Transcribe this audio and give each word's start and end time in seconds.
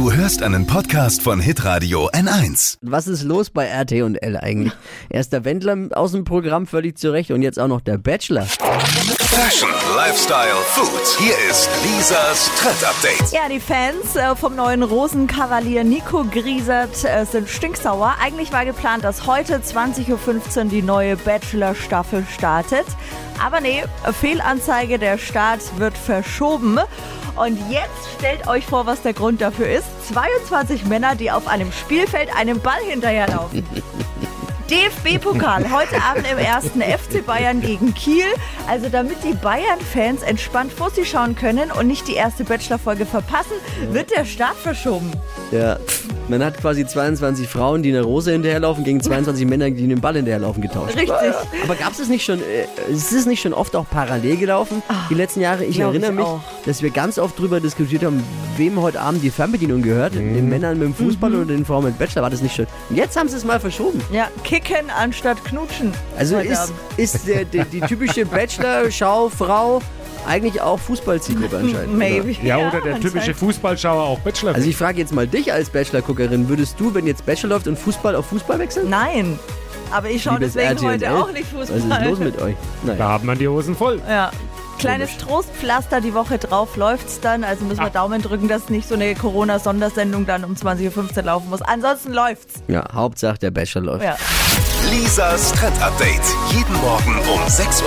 Du 0.00 0.10
hörst 0.10 0.42
einen 0.42 0.66
Podcast 0.66 1.20
von 1.20 1.40
Hitradio 1.40 2.08
N1. 2.08 2.78
Was 2.80 3.06
ist 3.06 3.22
los 3.22 3.50
bei 3.50 3.66
RT&L 3.66 4.36
eigentlich? 4.38 4.72
Erst 5.10 5.34
der 5.34 5.44
Wendler 5.44 5.88
aus 5.90 6.12
dem 6.12 6.24
Programm 6.24 6.66
völlig 6.66 6.96
zurecht 6.96 7.30
und 7.32 7.42
jetzt 7.42 7.58
auch 7.58 7.68
noch 7.68 7.82
der 7.82 7.98
Bachelor. 7.98 8.46
Fashion, 9.30 9.70
Lifestyle, 9.94 10.56
Food. 10.74 11.06
Hier 11.20 11.34
ist 11.48 11.70
Lisas 11.84 12.50
Trend 12.58 12.84
Update. 12.84 13.30
Ja, 13.30 13.48
die 13.48 13.60
Fans 13.60 14.16
äh, 14.16 14.34
vom 14.34 14.56
neuen 14.56 14.82
Rosenkavalier 14.82 15.84
Nico 15.84 16.24
Griesert 16.24 17.04
äh, 17.04 17.24
sind 17.24 17.48
stinksauer. 17.48 18.16
Eigentlich 18.20 18.52
war 18.52 18.64
geplant, 18.64 19.04
dass 19.04 19.28
heute 19.28 19.58
20.15 19.58 20.58
Uhr 20.58 20.64
die 20.64 20.82
neue 20.82 21.16
Bachelor-Staffel 21.16 22.26
startet. 22.28 22.86
Aber 23.40 23.60
nee, 23.60 23.84
Fehlanzeige, 24.20 24.98
der 24.98 25.16
Start 25.16 25.60
wird 25.78 25.96
verschoben. 25.96 26.80
Und 27.36 27.56
jetzt 27.70 28.10
stellt 28.18 28.48
euch 28.48 28.66
vor, 28.66 28.86
was 28.86 29.02
der 29.02 29.12
Grund 29.12 29.40
dafür 29.40 29.70
ist. 29.70 29.86
22 30.12 30.86
Männer, 30.86 31.14
die 31.14 31.30
auf 31.30 31.46
einem 31.46 31.70
Spielfeld 31.70 32.34
einem 32.36 32.58
Ball 32.60 32.80
hinterherlaufen. 32.84 33.64
DFB-Pokal 34.70 35.68
heute 35.72 36.00
Abend 36.00 36.30
im 36.30 36.38
ersten 36.38 36.80
FC 36.80 37.26
Bayern 37.26 37.60
gegen 37.60 37.92
Kiel. 37.92 38.26
Also 38.68 38.88
damit 38.88 39.16
die 39.24 39.34
Bayern-Fans 39.34 40.22
entspannt 40.22 40.72
Fussi 40.72 41.04
schauen 41.04 41.34
können 41.34 41.72
und 41.72 41.88
nicht 41.88 42.06
die 42.06 42.14
erste 42.14 42.44
Bachelor-Folge 42.44 43.04
verpassen, 43.04 43.54
wird 43.90 44.12
der 44.12 44.24
Start 44.24 44.54
verschoben. 44.54 45.10
Ja, 45.50 45.76
man 46.30 46.44
hat 46.44 46.56
quasi 46.58 46.86
22 46.86 47.48
Frauen, 47.48 47.82
die 47.82 47.90
einer 47.90 48.02
Rose 48.02 48.30
hinterherlaufen, 48.32 48.84
gegen 48.84 49.00
22 49.00 49.46
Männer, 49.46 49.70
die 49.70 49.86
den 49.86 50.00
Ball 50.00 50.14
hinterherlaufen, 50.14 50.62
getauscht. 50.62 50.96
Richtig. 50.96 51.10
Aber 51.64 51.74
gab 51.74 51.92
es 51.92 52.08
nicht 52.08 52.24
schon, 52.24 52.38
äh, 52.38 52.92
ist 52.92 53.12
es 53.12 53.26
nicht 53.26 53.42
schon 53.42 53.52
oft 53.52 53.74
auch 53.74 53.86
parallel 53.90 54.36
gelaufen, 54.36 54.82
die 55.10 55.14
letzten 55.14 55.40
Jahre? 55.40 55.64
Ich 55.64 55.80
erinnere 55.80 56.12
ich 56.12 56.16
mich, 56.16 56.24
auch. 56.24 56.40
dass 56.64 56.82
wir 56.82 56.90
ganz 56.90 57.18
oft 57.18 57.38
drüber 57.38 57.60
diskutiert 57.60 58.04
haben, 58.04 58.22
wem 58.56 58.80
heute 58.80 59.00
Abend 59.00 59.22
die 59.22 59.30
Fernbedienung 59.30 59.82
gehört. 59.82 60.14
Den 60.14 60.48
Männern 60.48 60.78
mit 60.78 60.86
dem 60.86 60.94
Fußball 60.94 61.34
oder 61.34 61.46
den 61.46 61.64
Frauen 61.64 61.84
mit 61.84 61.94
dem 61.94 61.98
Bachelor. 61.98 62.22
War 62.22 62.30
das 62.30 62.42
nicht 62.42 62.54
schon? 62.54 62.66
Und 62.88 62.96
jetzt 62.96 63.18
haben 63.18 63.28
sie 63.28 63.36
es 63.36 63.44
mal 63.44 63.58
verschoben. 63.58 64.00
Ja, 64.12 64.28
kicken 64.44 64.88
anstatt 64.96 65.44
knutschen. 65.44 65.92
Also 66.16 66.38
ist, 66.38 66.58
Abend. 66.58 66.74
ist 66.96 67.26
der, 67.26 67.44
der, 67.44 67.64
die 67.64 67.80
typische 67.80 68.24
Bachelor-Schau-Frau 68.24 69.82
eigentlich 70.26 70.60
auch 70.60 70.78
Fußballzielgruppe 70.78 71.56
anscheinend. 71.62 71.96
Maybe. 71.96 72.36
Ja, 72.42 72.58
oder 72.68 72.80
der 72.80 73.00
typische 73.00 73.34
Fußballschauer 73.34 74.02
auch 74.02 74.18
Bachelor. 74.20 74.54
Also 74.54 74.68
ich 74.68 74.76
frage 74.76 74.98
jetzt 74.98 75.12
mal 75.12 75.26
dich 75.26 75.52
als 75.52 75.70
Bachelor-Guckerin, 75.70 76.48
würdest 76.48 76.78
du, 76.78 76.94
wenn 76.94 77.06
jetzt 77.06 77.24
Bachelor 77.26 77.50
läuft 77.50 77.66
und 77.68 77.78
Fußball 77.78 78.14
auf 78.16 78.26
Fußball 78.26 78.58
wechseln? 78.58 78.88
Nein. 78.90 79.38
Aber 79.92 80.08
ich 80.08 80.22
schaue 80.22 80.34
Liebes 80.34 80.52
deswegen 80.52 80.76
RTL. 80.84 80.88
heute 80.92 81.14
auch 81.14 81.32
nicht 81.32 81.46
Was 81.54 81.68
Fußball. 81.70 82.02
ist 82.02 82.08
los 82.10 82.18
mit 82.20 82.40
euch? 82.40 82.54
da 82.86 82.92
Naja. 82.92 83.08
haben 83.08 83.26
wir 83.26 83.34
die 83.34 83.48
Hosen 83.48 83.74
voll. 83.74 84.00
Ja. 84.08 84.30
Kleines 84.80 85.16
Trostpflaster, 85.18 86.00
die 86.00 86.14
Woche 86.14 86.38
drauf 86.38 86.76
läuft's 86.76 87.20
dann. 87.20 87.44
Also 87.44 87.64
müssen 87.64 87.80
wir 87.80 87.86
Ah. 87.86 87.90
Daumen 87.90 88.22
drücken, 88.22 88.48
dass 88.48 88.68
nicht 88.70 88.88
so 88.88 88.94
eine 88.94 89.14
Corona-Sondersendung 89.14 90.26
dann 90.26 90.44
um 90.44 90.54
20.15 90.54 91.16
Uhr 91.18 91.22
laufen 91.24 91.50
muss. 91.50 91.60
Ansonsten 91.62 92.12
läuft's. 92.12 92.54
Ja, 92.68 92.84
Hauptsache 92.92 93.38
der 93.38 93.50
Bachelor 93.50 93.82
läuft. 93.84 94.04
Ja. 94.04 94.16
Lisas 94.90 95.52
Trend 95.52 95.80
Update. 95.82 96.22
Jeden 96.52 96.74
Morgen 96.80 97.18
um 97.32 97.40
6.20 97.46 97.82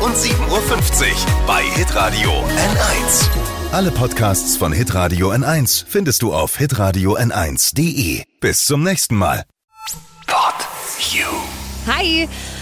Uhr 0.00 0.06
und 0.06 0.16
7.50 0.16 0.40
Uhr 0.50 1.16
bei 1.46 1.62
Hitradio 1.62 2.30
N1. 2.30 3.28
Alle 3.72 3.90
Podcasts 3.92 4.56
von 4.56 4.72
Hitradio 4.72 5.30
N1 5.30 5.84
findest 5.86 6.22
du 6.22 6.32
auf 6.34 6.56
hitradio 6.56 7.16
n1.de. 7.16 8.24
Bis 8.40 8.64
zum 8.64 8.82
nächsten 8.82 9.14
Mal. 9.16 9.44
Pod 10.26 10.54
You. 11.12 11.26
Hi, 11.86 12.28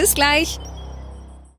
Bis 0.00 0.14
gleich. 0.14 0.58